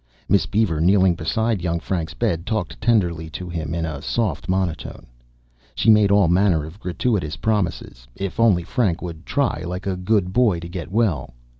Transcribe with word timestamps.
Miss 0.27 0.47
Beaver, 0.47 0.81
kneeling 0.81 1.13
beside 1.13 1.61
young 1.61 1.79
Frank's 1.79 2.15
bed, 2.15 2.47
talked 2.47 2.81
tenderly 2.81 3.29
to 3.37 3.47
him 3.49 3.75
in 3.75 3.85
a 3.85 4.01
soft 4.01 4.49
monotone. 4.49 5.05
She 5.75 5.91
made 5.91 6.09
all 6.09 6.27
manner 6.27 6.65
of 6.65 6.79
gratuitous 6.79 7.37
promises, 7.37 8.07
if 8.15 8.39
only 8.39 8.63
Frank 8.63 9.03
would 9.03 9.27
try 9.27 9.61
like 9.63 9.85
a 9.85 9.95
good 9.95 10.33
boy 10.33 10.59
to 10.59 10.67
get 10.67 10.91
well. 10.91 11.35